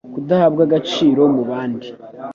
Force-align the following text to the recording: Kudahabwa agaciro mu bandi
Kudahabwa 0.13 0.61
agaciro 0.67 1.21
mu 1.35 1.43
bandi 1.49 1.87